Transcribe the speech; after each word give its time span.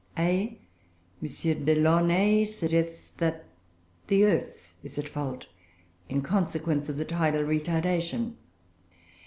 (a.) 0.17 0.57
M. 1.21 1.63
Delaunay 1.65 2.43
suggests 2.45 3.11
that 3.17 3.45
the 4.07 4.23
earth 4.25 4.73
is 4.81 4.97
at 4.97 5.07
fault, 5.07 5.45
in 6.09 6.21
consequence 6.23 6.89
of 6.89 6.97
the 6.97 7.05
tidal 7.05 7.43
retardation. 7.43 8.33